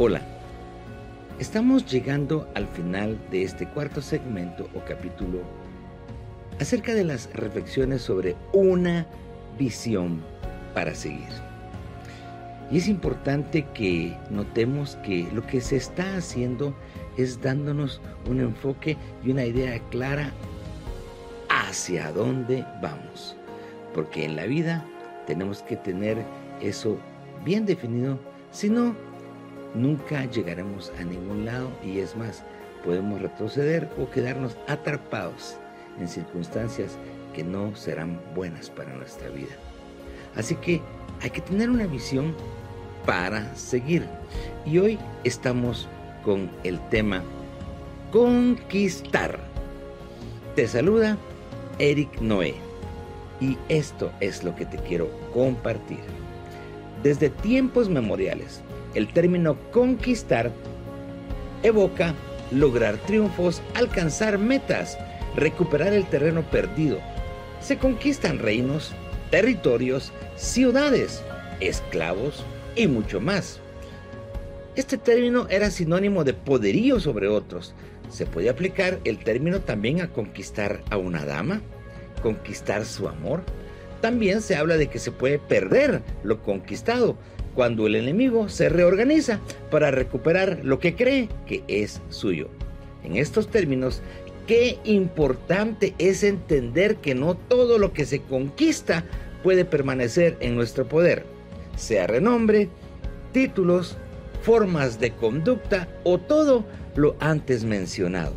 Hola, 0.00 0.20
estamos 1.40 1.84
llegando 1.90 2.48
al 2.54 2.68
final 2.68 3.18
de 3.32 3.42
este 3.42 3.66
cuarto 3.66 4.00
segmento 4.00 4.68
o 4.76 4.84
capítulo 4.84 5.40
acerca 6.60 6.94
de 6.94 7.02
las 7.02 7.28
reflexiones 7.34 8.02
sobre 8.02 8.36
una 8.52 9.08
visión 9.58 10.22
para 10.72 10.94
seguir. 10.94 11.26
Y 12.70 12.78
es 12.78 12.86
importante 12.86 13.66
que 13.74 14.16
notemos 14.30 14.94
que 15.02 15.28
lo 15.32 15.44
que 15.44 15.60
se 15.60 15.74
está 15.74 16.16
haciendo 16.16 16.76
es 17.16 17.42
dándonos 17.42 18.00
un 18.30 18.38
enfoque 18.38 18.96
y 19.24 19.32
una 19.32 19.46
idea 19.46 19.80
clara 19.90 20.30
hacia 21.48 22.12
dónde 22.12 22.64
vamos. 22.80 23.34
Porque 23.94 24.26
en 24.26 24.36
la 24.36 24.46
vida 24.46 24.84
tenemos 25.26 25.60
que 25.64 25.74
tener 25.76 26.18
eso 26.60 26.98
bien 27.44 27.66
definido, 27.66 28.20
si 28.52 28.70
no, 28.70 29.07
nunca 29.74 30.24
llegaremos 30.26 30.92
a 30.98 31.04
ningún 31.04 31.44
lado 31.44 31.70
y 31.82 31.98
es 31.98 32.16
más, 32.16 32.42
podemos 32.84 33.20
retroceder 33.20 33.88
o 33.98 34.10
quedarnos 34.10 34.56
atrapados 34.66 35.56
en 36.00 36.08
circunstancias 36.08 36.96
que 37.34 37.44
no 37.44 37.74
serán 37.76 38.20
buenas 38.34 38.70
para 38.70 38.94
nuestra 38.94 39.28
vida. 39.28 39.56
Así 40.36 40.54
que 40.56 40.80
hay 41.20 41.30
que 41.30 41.40
tener 41.40 41.70
una 41.70 41.86
visión 41.86 42.34
para 43.04 43.54
seguir. 43.56 44.06
Y 44.64 44.78
hoy 44.78 44.98
estamos 45.24 45.88
con 46.24 46.50
el 46.64 46.78
tema 46.88 47.22
conquistar. 48.12 49.38
Te 50.54 50.66
saluda 50.66 51.16
Eric 51.78 52.20
Noé 52.20 52.54
y 53.40 53.56
esto 53.68 54.10
es 54.20 54.44
lo 54.44 54.54
que 54.54 54.66
te 54.66 54.78
quiero 54.78 55.08
compartir. 55.32 56.00
Desde 57.02 57.30
tiempos 57.30 57.88
memoriales, 57.88 58.62
el 58.94 59.12
término 59.12 59.56
conquistar 59.72 60.52
evoca 61.62 62.14
lograr 62.50 62.96
triunfos, 62.98 63.62
alcanzar 63.74 64.38
metas, 64.38 64.98
recuperar 65.36 65.92
el 65.92 66.06
terreno 66.06 66.42
perdido. 66.42 66.98
Se 67.60 67.78
conquistan 67.78 68.38
reinos, 68.38 68.92
territorios, 69.30 70.12
ciudades, 70.36 71.22
esclavos 71.60 72.44
y 72.76 72.86
mucho 72.86 73.20
más. 73.20 73.60
Este 74.76 74.96
término 74.96 75.46
era 75.50 75.70
sinónimo 75.70 76.24
de 76.24 76.34
poderío 76.34 77.00
sobre 77.00 77.28
otros. 77.28 77.74
Se 78.10 78.26
puede 78.26 78.48
aplicar 78.48 79.00
el 79.04 79.18
término 79.18 79.60
también 79.60 80.00
a 80.00 80.12
conquistar 80.12 80.82
a 80.90 80.96
una 80.96 81.24
dama, 81.24 81.60
conquistar 82.22 82.84
su 82.84 83.08
amor. 83.08 83.42
También 84.00 84.40
se 84.40 84.54
habla 84.54 84.76
de 84.76 84.86
que 84.86 85.00
se 85.00 85.10
puede 85.10 85.38
perder 85.40 86.02
lo 86.22 86.42
conquistado 86.42 87.18
cuando 87.58 87.88
el 87.88 87.96
enemigo 87.96 88.48
se 88.48 88.68
reorganiza 88.68 89.40
para 89.68 89.90
recuperar 89.90 90.60
lo 90.62 90.78
que 90.78 90.94
cree 90.94 91.28
que 91.44 91.64
es 91.66 92.00
suyo. 92.08 92.50
En 93.02 93.16
estos 93.16 93.48
términos, 93.48 94.00
qué 94.46 94.78
importante 94.84 95.92
es 95.98 96.22
entender 96.22 96.98
que 96.98 97.16
no 97.16 97.34
todo 97.34 97.78
lo 97.78 97.92
que 97.92 98.06
se 98.06 98.20
conquista 98.20 99.04
puede 99.42 99.64
permanecer 99.64 100.36
en 100.38 100.54
nuestro 100.54 100.86
poder, 100.86 101.24
sea 101.76 102.06
renombre, 102.06 102.68
títulos, 103.32 103.96
formas 104.42 105.00
de 105.00 105.10
conducta 105.10 105.88
o 106.04 106.18
todo 106.18 106.64
lo 106.94 107.16
antes 107.18 107.64
mencionado. 107.64 108.34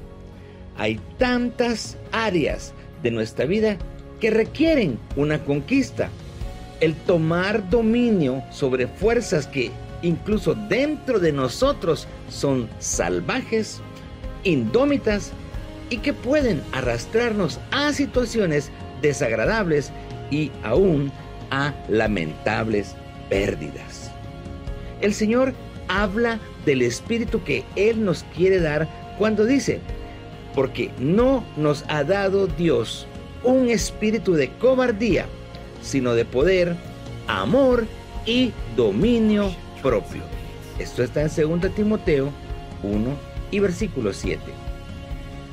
Hay 0.77 0.99
tantas 1.19 1.95
áreas 2.11 2.73
de 3.03 3.11
nuestra 3.11 3.45
vida 3.45 3.77
que 4.19 4.31
requieren 4.31 4.97
una 5.15 5.43
conquista. 5.45 6.09
El 6.81 6.95
tomar 6.95 7.69
dominio 7.69 8.43
sobre 8.51 8.87
fuerzas 8.87 9.47
que 9.47 9.71
incluso 10.01 10.55
dentro 10.55 11.19
de 11.19 11.31
nosotros 11.31 12.07
son 12.27 12.67
salvajes, 12.79 13.79
indómitas 14.43 15.31
y 15.89 15.97
que 15.97 16.13
pueden 16.13 16.61
arrastrarnos 16.71 17.59
a 17.71 17.93
situaciones 17.93 18.71
desagradables 19.01 19.91
y 20.31 20.51
aún 20.63 21.11
a 21.51 21.73
lamentables 21.87 22.95
pérdidas. 23.29 24.11
El 25.01 25.13
Señor 25.13 25.53
habla 25.87 26.39
del 26.65 26.81
espíritu 26.81 27.43
que 27.43 27.63
Él 27.75 28.03
nos 28.03 28.23
quiere 28.35 28.59
dar 28.59 28.87
cuando 29.17 29.45
dice, 29.45 29.79
porque 30.55 30.91
no 30.99 31.43
nos 31.57 31.85
ha 31.89 32.03
dado 32.03 32.47
Dios 32.47 33.05
un 33.43 33.69
espíritu 33.69 34.33
de 34.33 34.49
cobardía, 34.49 35.25
sino 35.81 36.13
de 36.13 36.25
poder, 36.25 36.75
amor 37.27 37.85
y 38.25 38.51
dominio 38.75 39.51
propio. 39.81 40.21
Esto 40.79 41.03
está 41.03 41.21
en 41.21 41.59
2 41.61 41.75
Timoteo 41.75 42.31
1 42.83 43.09
y 43.51 43.59
versículo 43.59 44.13
7. 44.13 44.39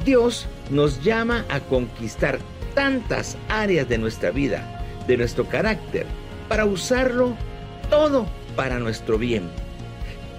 Dios 0.05 0.47
nos 0.71 1.03
llama 1.03 1.45
a 1.49 1.61
conquistar 1.61 2.39
tantas 2.75 3.37
áreas 3.49 3.89
de 3.89 3.99
nuestra 3.99 4.31
vida, 4.31 4.85
de 5.07 5.17
nuestro 5.17 5.47
carácter, 5.49 6.07
para 6.49 6.65
usarlo 6.65 7.35
todo 7.91 8.27
para 8.57 8.79
nuestro 8.79 9.19
bien. 9.19 9.49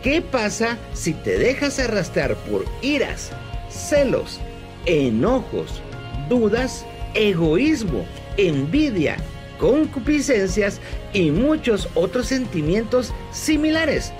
¿Qué 0.03 0.21
pasa 0.21 0.77
si 0.94 1.13
te 1.13 1.38
dejas 1.38 1.79
arrastrar 1.79 2.35
por 2.35 2.66
iras, 2.81 3.31
celos, 3.69 4.39
enojos, 4.85 5.81
dudas, 6.29 6.85
egoísmo, 7.16 8.06
envidia, 8.38 9.17
concupiscencias 9.59 10.79
y 11.13 11.31
muchos 11.31 11.89
otros 11.93 12.27
sentimientos 12.27 13.13
similares? 13.31 14.11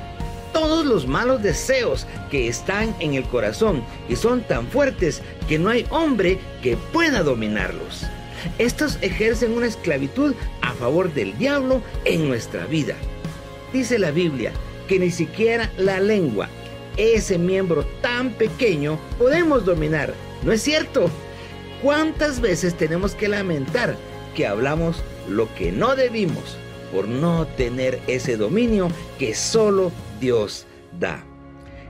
Todos 0.54 0.86
los 0.86 1.08
malos 1.08 1.42
deseos 1.42 2.06
que 2.30 2.48
están 2.48 2.96
en 3.00 3.14
el 3.14 3.24
corazón 3.24 3.84
y 4.08 4.16
son 4.16 4.42
tan 4.42 4.68
fuertes 4.68 5.22
que 5.48 5.60
no 5.60 5.70
hay 5.70 5.86
hombre 5.90 6.40
que 6.62 6.76
pueda 6.76 7.24
dominarlos. 7.24 8.06
Estos 8.58 8.98
ejercen 9.02 9.54
una 9.54 9.68
esclavitud 9.68 10.34
a 10.62 10.74
favor 10.74 11.14
del 11.14 11.38
diablo 11.38 11.82
en 12.06 12.28
nuestra 12.28 12.66
vida. 12.66 12.96
Dice 13.74 14.00
la 14.00 14.12
Biblia 14.12 14.52
que 14.88 15.00
ni 15.00 15.12
siquiera 15.12 15.70
la 15.78 16.00
lengua, 16.00 16.50
ese 16.98 17.38
miembro 17.38 17.86
tan 18.02 18.32
pequeño, 18.32 19.00
podemos 19.18 19.66
dominar. 19.66 20.14
¿No 20.44 20.52
es 20.52 20.62
cierto? 20.62 21.10
¿Cuántas 21.82 22.42
veces 22.42 22.76
tenemos 22.76 23.14
que 23.14 23.28
lamentar 23.28 23.96
que 24.36 24.48
hablamos 24.48 25.04
lo 25.30 25.54
que 25.56 25.72
no 25.72 25.96
debimos 25.96 26.58
por 26.92 27.08
no 27.08 27.46
tener 27.46 28.00
ese 28.08 28.38
dominio 28.38 28.90
que 29.18 29.36
solo 29.36 29.92
Dios 30.20 30.66
da? 31.00 31.24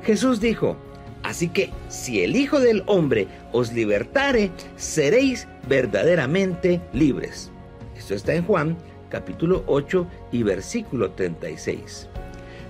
Jesús 0.03 0.39
dijo, 0.39 0.77
así 1.23 1.49
que 1.49 1.71
si 1.87 2.23
el 2.23 2.35
Hijo 2.35 2.59
del 2.59 2.83
Hombre 2.85 3.27
os 3.51 3.73
libertare, 3.73 4.51
seréis 4.75 5.47
verdaderamente 5.67 6.81
libres. 6.93 7.51
Esto 7.97 8.15
está 8.15 8.33
en 8.33 8.45
Juan 8.45 8.77
capítulo 9.09 9.63
8 9.67 10.07
y 10.31 10.43
versículo 10.43 11.11
36. 11.11 12.07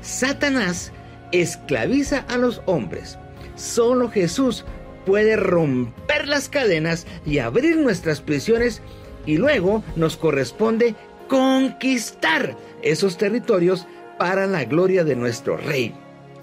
Satanás 0.02 0.92
esclaviza 1.32 2.20
a 2.30 2.38
los 2.38 2.62
hombres. 2.66 3.18
Solo 3.56 4.10
Jesús 4.10 4.66
puede 5.06 5.36
romper 5.36 6.28
las 6.28 6.50
cadenas 6.50 7.06
y 7.26 7.40
abrir 7.40 7.78
nuestras 7.78 8.22
prisiones 8.22 8.82
y 9.30 9.38
luego 9.38 9.84
nos 9.96 10.18
corresponde 10.18 10.96
conquistar 11.28 12.58
esos 12.82 13.16
territorios 13.16 13.86
para 14.18 14.48
la 14.48 14.66
gloria 14.66 15.04
de 15.04 15.16
nuestro 15.16 15.56
Rey. 15.56 15.94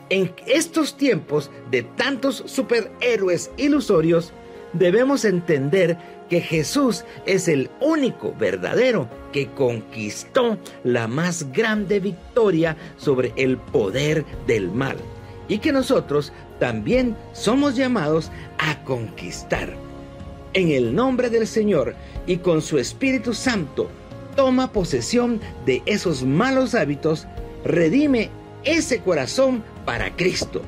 En 0.09 0.33
estos 0.47 0.97
tiempos 0.97 1.51
de 1.73 1.83
tantos 1.83 2.45
superhéroes 2.47 3.51
ilusorios, 3.57 4.33
debemos 4.73 5.25
entender 5.25 5.99
que 6.31 6.41
Jesús 6.41 7.05
es 7.27 7.49
el 7.49 7.71
único 7.81 8.33
verdadero 8.39 9.09
que 9.33 9.49
conquistó 9.49 10.57
la 10.85 11.09
más 11.09 11.51
grande 11.51 11.99
victoria 11.99 12.77
sobre 12.99 13.33
el 13.35 13.57
poder 13.57 14.25
del 14.47 14.71
mal 14.71 14.97
y 15.49 15.59
que 15.59 15.73
nosotros 15.73 16.33
también 16.61 17.17
somos 17.33 17.75
llamados 17.75 18.31
a 18.59 18.81
conquistar. 18.85 19.75
En 20.57 20.73
el 20.73 20.95
nombre 20.95 21.31
del 21.31 21.47
Señor 21.47 21.95
y 22.27 22.39
con 22.39 22.63
su 22.63 22.79
Espíritu 22.79 23.35
Santo, 23.35 23.89
toma 24.35 24.73
posesión 24.73 25.41
de 25.67 25.83
esos 25.87 26.25
malos 26.25 26.75
hábitos, 26.75 27.27
redime 27.65 28.31
ese 28.65 29.01
corazón 29.01 29.63
para 29.85 30.17
Cristo. 30.17 30.63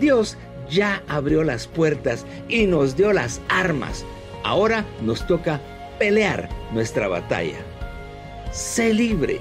Dios 0.00 0.38
ya 0.70 1.02
abrió 1.08 1.42
las 1.42 1.66
puertas 1.66 2.24
y 2.48 2.66
nos 2.66 2.96
dio 2.96 3.12
las 3.12 3.40
armas 3.48 4.04
Ahora 4.46 4.86
nos 5.02 5.26
toca 5.26 5.60
pelear 5.98 6.48
nuestra 6.72 7.08
batalla. 7.08 7.58
Sé 8.52 8.94
libre 8.94 9.40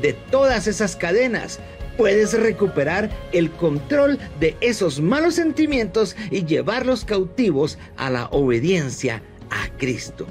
de 0.00 0.12
todas 0.12 0.68
esas 0.68 0.94
cadenas. 0.94 1.58
Puedes 1.96 2.38
recuperar 2.38 3.10
el 3.32 3.50
control 3.50 4.18
de 4.40 4.56
esos 4.60 5.00
malos 5.00 5.34
sentimientos 5.34 6.16
y 6.30 6.44
llevarlos 6.44 7.04
cautivos 7.04 7.78
a 7.96 8.10
la 8.10 8.26
obediencia 8.26 9.22
a 9.50 9.68
Cristo. 9.78 10.26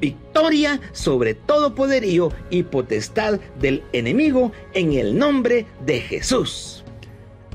Victoria 0.00 0.80
sobre 0.92 1.34
todo 1.34 1.74
poderío 1.74 2.32
y 2.48 2.62
potestad 2.62 3.38
del 3.60 3.82
enemigo 3.92 4.52
en 4.72 4.94
el 4.94 5.18
nombre 5.18 5.66
de 5.84 6.00
Jesús. 6.00 6.84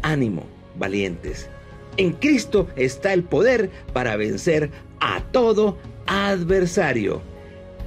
ánimo, 0.03 0.45
valientes. 0.77 1.49
En 1.97 2.11
Cristo 2.11 2.67
está 2.75 3.13
el 3.13 3.23
poder 3.23 3.71
para 3.93 4.17
vencer 4.17 4.69
a 4.99 5.21
todo 5.31 5.79
adversario. 6.05 7.21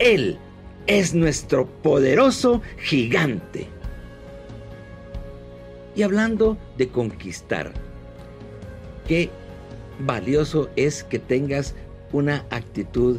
Él 0.00 0.38
es 0.88 1.14
nuestro 1.14 1.66
poderoso 1.66 2.62
gigante. 2.78 3.68
Y 5.98 6.04
hablando 6.04 6.56
de 6.76 6.86
conquistar, 6.86 7.72
qué 9.08 9.30
valioso 9.98 10.70
es 10.76 11.02
que 11.02 11.18
tengas 11.18 11.74
una 12.12 12.44
actitud 12.50 13.18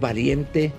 valiente, 0.00 0.72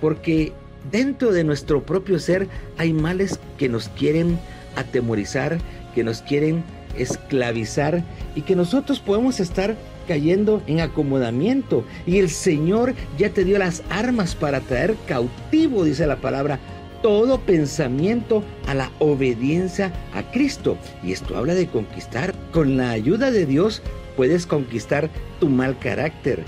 porque 0.00 0.52
dentro 0.92 1.32
de 1.32 1.42
nuestro 1.42 1.82
propio 1.84 2.20
ser 2.20 2.46
hay 2.76 2.92
males 2.92 3.40
que 3.58 3.68
nos 3.68 3.88
quieren 3.88 4.38
atemorizar, 4.76 5.58
que 5.96 6.04
nos 6.04 6.22
quieren 6.22 6.62
esclavizar 6.96 8.04
y 8.36 8.42
que 8.42 8.54
nosotros 8.54 9.00
podemos 9.00 9.40
estar 9.40 9.74
cayendo 10.06 10.62
en 10.68 10.78
acomodamiento. 10.78 11.84
Y 12.06 12.20
el 12.20 12.30
Señor 12.30 12.94
ya 13.18 13.30
te 13.30 13.44
dio 13.44 13.58
las 13.58 13.82
armas 13.90 14.36
para 14.36 14.60
traer 14.60 14.94
cautivo, 15.08 15.82
dice 15.82 16.06
la 16.06 16.20
palabra, 16.20 16.60
todo 17.02 17.40
pensamiento 17.40 18.42
a 18.66 18.74
la 18.74 18.90
obediencia 18.98 19.92
a 20.14 20.22
Cristo. 20.30 20.76
Y 21.02 21.12
esto 21.12 21.36
habla 21.36 21.54
de 21.54 21.68
conquistar. 21.68 22.34
Con 22.52 22.76
la 22.76 22.90
ayuda 22.90 23.30
de 23.30 23.46
Dios 23.46 23.82
puedes 24.16 24.46
conquistar 24.46 25.10
tu 25.40 25.48
mal 25.48 25.78
carácter, 25.78 26.44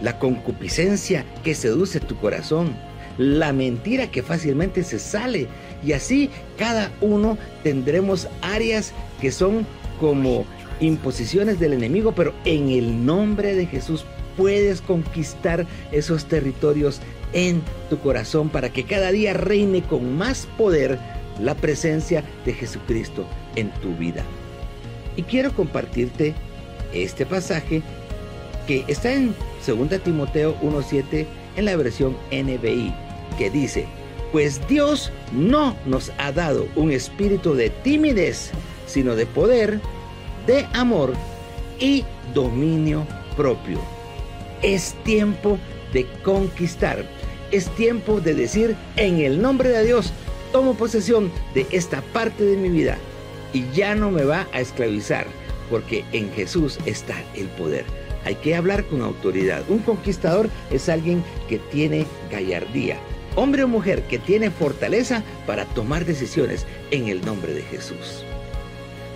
la 0.00 0.18
concupiscencia 0.18 1.24
que 1.44 1.54
seduce 1.54 2.00
tu 2.00 2.16
corazón, 2.16 2.74
la 3.18 3.52
mentira 3.52 4.10
que 4.10 4.22
fácilmente 4.22 4.82
se 4.82 4.98
sale. 4.98 5.48
Y 5.84 5.92
así 5.92 6.30
cada 6.56 6.90
uno 7.00 7.36
tendremos 7.62 8.28
áreas 8.40 8.92
que 9.20 9.30
son 9.30 9.66
como 10.00 10.46
imposiciones 10.80 11.60
del 11.60 11.74
enemigo, 11.74 12.12
pero 12.12 12.34
en 12.44 12.70
el 12.70 13.04
nombre 13.04 13.54
de 13.54 13.66
Jesús 13.66 14.04
puedes 14.36 14.80
conquistar 14.80 15.66
esos 15.92 16.24
territorios 16.24 17.00
en 17.32 17.62
tu 17.90 17.98
corazón 17.98 18.48
para 18.48 18.72
que 18.72 18.84
cada 18.84 19.10
día 19.10 19.32
reine 19.32 19.82
con 19.82 20.16
más 20.16 20.46
poder 20.58 20.98
la 21.38 21.54
presencia 21.54 22.24
de 22.44 22.52
Jesucristo 22.52 23.26
en 23.56 23.70
tu 23.80 23.94
vida. 23.94 24.24
Y 25.16 25.22
quiero 25.22 25.52
compartirte 25.52 26.34
este 26.92 27.26
pasaje 27.26 27.82
que 28.66 28.84
está 28.88 29.12
en 29.12 29.34
2 29.66 30.02
Timoteo 30.02 30.56
1.7 30.60 31.26
en 31.56 31.64
la 31.64 31.76
versión 31.76 32.16
NBI, 32.30 32.94
que 33.38 33.50
dice, 33.50 33.86
pues 34.30 34.66
Dios 34.68 35.10
no 35.32 35.76
nos 35.84 36.12
ha 36.18 36.32
dado 36.32 36.66
un 36.76 36.90
espíritu 36.90 37.54
de 37.54 37.70
timidez, 37.70 38.50
sino 38.86 39.14
de 39.14 39.26
poder, 39.26 39.80
de 40.46 40.66
amor 40.72 41.12
y 41.78 42.04
dominio 42.32 43.06
propio. 43.36 43.80
Es 44.62 44.94
tiempo 45.04 45.58
de 45.92 46.06
conquistar. 46.22 47.04
Es 47.52 47.68
tiempo 47.76 48.22
de 48.22 48.34
decir, 48.34 48.74
en 48.96 49.20
el 49.20 49.42
nombre 49.42 49.68
de 49.68 49.84
Dios, 49.84 50.10
tomo 50.52 50.72
posesión 50.72 51.30
de 51.54 51.66
esta 51.70 52.00
parte 52.00 52.44
de 52.44 52.56
mi 52.56 52.70
vida 52.70 52.96
y 53.52 53.70
ya 53.74 53.94
no 53.94 54.10
me 54.10 54.24
va 54.24 54.46
a 54.54 54.60
esclavizar, 54.60 55.26
porque 55.68 56.02
en 56.12 56.32
Jesús 56.32 56.78
está 56.86 57.14
el 57.34 57.48
poder. 57.48 57.84
Hay 58.24 58.36
que 58.36 58.56
hablar 58.56 58.84
con 58.86 59.02
autoridad. 59.02 59.64
Un 59.68 59.80
conquistador 59.80 60.48
es 60.70 60.88
alguien 60.88 61.22
que 61.46 61.58
tiene 61.58 62.06
gallardía. 62.30 62.96
Hombre 63.36 63.64
o 63.64 63.68
mujer 63.68 64.02
que 64.04 64.18
tiene 64.18 64.50
fortaleza 64.50 65.22
para 65.46 65.66
tomar 65.66 66.06
decisiones 66.06 66.66
en 66.90 67.08
el 67.08 67.22
nombre 67.22 67.52
de 67.52 67.62
Jesús. 67.62 68.24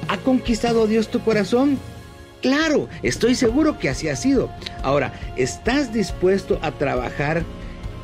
¿Ha 0.09 0.19
conquistado 0.19 0.87
Dios 0.87 1.09
tu 1.09 1.21
corazón? 1.21 1.79
Claro, 2.43 2.89
estoy 3.03 3.35
seguro 3.35 3.79
que 3.79 3.89
así 3.89 4.09
ha 4.09 4.17
sido. 4.17 4.51
Ahora, 4.83 5.13
¿estás 5.37 5.93
dispuesto 5.93 6.59
a 6.61 6.73
trabajar 6.73 7.45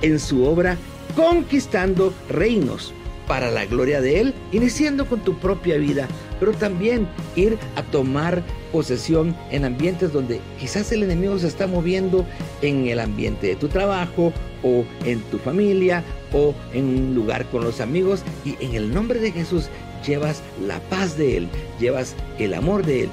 en 0.02 0.18
su 0.18 0.44
obra 0.44 0.76
conquistando 1.16 2.12
reinos 2.28 2.92
para 3.26 3.50
la 3.50 3.64
gloria 3.66 4.00
de 4.00 4.20
Él, 4.20 4.34
iniciando 4.52 5.06
con 5.06 5.20
tu 5.20 5.38
propia 5.38 5.78
vida, 5.78 6.08
pero 6.40 6.52
también 6.52 7.08
ir 7.36 7.56
a 7.76 7.82
tomar 7.82 8.42
posesión 8.72 9.36
en 9.50 9.64
ambientes 9.64 10.12
donde 10.12 10.40
quizás 10.58 10.90
el 10.92 11.02
enemigo 11.02 11.38
se 11.38 11.46
está 11.46 11.66
moviendo 11.66 12.26
en 12.62 12.88
el 12.88 13.00
ambiente 13.00 13.46
de 13.46 13.56
tu 13.56 13.68
trabajo 13.68 14.32
o 14.62 14.84
en 15.04 15.20
tu 15.30 15.38
familia 15.38 16.02
o 16.32 16.54
en 16.72 16.84
un 16.84 17.14
lugar 17.14 17.46
con 17.46 17.62
los 17.62 17.80
amigos 17.80 18.22
y 18.44 18.56
en 18.64 18.74
el 18.74 18.92
nombre 18.92 19.20
de 19.20 19.32
Jesús 19.32 19.68
llevas 20.06 20.42
la 20.66 20.80
paz 20.80 21.16
de 21.16 21.36
Él, 21.36 21.48
llevas 21.78 22.16
el 22.38 22.54
amor 22.54 22.84
de 22.84 23.04
Él, 23.04 23.10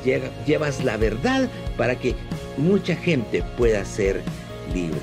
llevas 0.47 0.83
la 0.83 0.97
verdad 0.97 1.49
para 1.77 1.95
que 1.95 2.15
mucha 2.57 2.95
gente 2.95 3.43
pueda 3.57 3.85
ser 3.85 4.21
libre. 4.73 5.01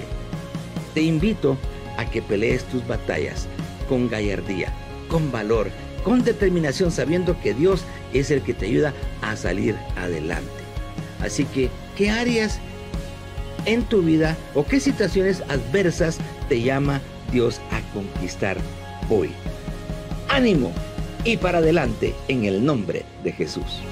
Te 0.94 1.02
invito 1.02 1.56
a 1.96 2.08
que 2.08 2.22
pelees 2.22 2.64
tus 2.64 2.86
batallas 2.86 3.46
con 3.88 4.08
gallardía, 4.08 4.72
con 5.08 5.30
valor, 5.30 5.70
con 6.02 6.22
determinación, 6.22 6.90
sabiendo 6.90 7.38
que 7.40 7.54
Dios 7.54 7.84
es 8.12 8.30
el 8.30 8.42
que 8.42 8.54
te 8.54 8.66
ayuda 8.66 8.94
a 9.22 9.36
salir 9.36 9.76
adelante. 9.96 10.50
Así 11.20 11.44
que, 11.44 11.70
¿qué 11.96 12.10
áreas 12.10 12.58
en 13.64 13.82
tu 13.82 14.02
vida 14.02 14.36
o 14.54 14.64
qué 14.64 14.80
situaciones 14.80 15.42
adversas 15.48 16.18
te 16.48 16.60
llama 16.60 17.00
Dios 17.32 17.60
a 17.70 17.80
conquistar 17.92 18.56
hoy? 19.08 19.30
Ánimo, 20.28 20.72
y 21.26 21.36
para 21.36 21.58
adelante 21.58 22.14
en 22.28 22.44
el 22.44 22.64
nombre 22.64 23.04
de 23.24 23.32
Jesús. 23.32 23.82